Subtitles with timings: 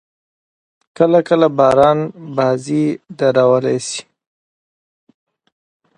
[0.97, 1.99] کله– کله باران
[2.35, 2.83] بازي
[3.19, 4.01] درولای سي.